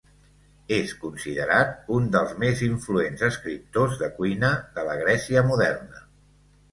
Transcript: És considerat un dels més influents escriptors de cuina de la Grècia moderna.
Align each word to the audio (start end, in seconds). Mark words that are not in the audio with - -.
És 0.75 0.91
considerat 1.01 1.91
un 1.97 2.07
dels 2.15 2.31
més 2.43 2.63
influents 2.67 3.25
escriptors 3.27 3.99
de 3.99 4.09
cuina 4.15 4.49
de 4.79 4.87
la 4.89 4.97
Grècia 5.03 5.45
moderna. 5.51 6.03